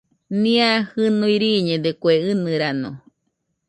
Nia 0.41 0.69
jinui 0.93 1.35
riiñede 1.41 1.91
kue 2.01 2.13
ɨnɨrano 2.31 2.89